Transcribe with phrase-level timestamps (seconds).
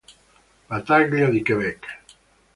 [0.69, 1.81] Battaglia di Québec